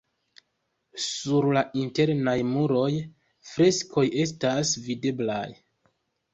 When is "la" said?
1.57-1.63